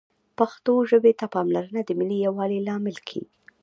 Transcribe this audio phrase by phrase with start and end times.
[0.37, 3.23] پښتو ژبې ته پاملرنه د ملي یووالي لامل کېږي